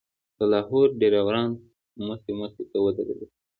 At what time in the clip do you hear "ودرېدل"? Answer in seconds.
2.83-3.29